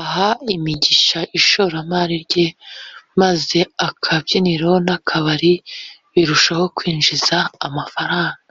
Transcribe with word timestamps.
iha 0.00 0.28
imigisha 0.54 1.20
ishoramari 1.38 2.16
rye 2.24 2.46
maze 3.20 3.58
akabyiniro 3.88 4.70
ke 4.76 4.80
n’akabari 4.86 5.52
birushaho 6.12 6.64
kwinjiza 6.76 7.38
amafaranga 7.66 8.42